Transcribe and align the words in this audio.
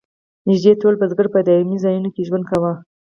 نږدې 0.47 0.73
ټول 0.81 0.93
بزګر 1.01 1.27
په 1.33 1.39
دایمي 1.47 1.77
ځایونو 1.83 2.09
کې 2.15 2.25
ژوند 2.27 2.45
کاوه. 2.49 2.73